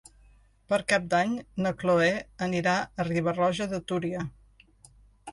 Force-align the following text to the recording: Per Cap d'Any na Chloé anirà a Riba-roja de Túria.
Per 0.71 0.77
Cap 0.91 1.03
d'Any 1.09 1.33
na 1.65 1.73
Chloé 1.83 2.07
anirà 2.45 2.73
a 3.03 3.05
Riba-roja 3.09 3.67
de 3.75 3.81
Túria. 3.93 4.23